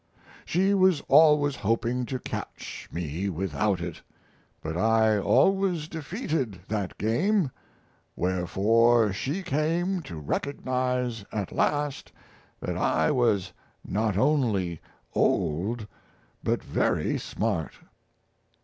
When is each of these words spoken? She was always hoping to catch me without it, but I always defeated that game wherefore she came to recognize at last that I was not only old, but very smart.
She 0.45 0.73
was 0.73 1.01
always 1.07 1.57
hoping 1.57 2.07
to 2.07 2.17
catch 2.17 2.89
me 2.91 3.29
without 3.29 3.79
it, 3.79 4.01
but 4.59 4.75
I 4.75 5.19
always 5.19 5.87
defeated 5.87 6.59
that 6.69 6.97
game 6.97 7.51
wherefore 8.15 9.13
she 9.13 9.43
came 9.43 10.01
to 10.01 10.15
recognize 10.17 11.23
at 11.31 11.51
last 11.51 12.11
that 12.61 12.77
I 12.79 13.11
was 13.11 13.53
not 13.85 14.17
only 14.17 14.81
old, 15.13 15.85
but 16.43 16.63
very 16.63 17.19
smart. 17.19 17.73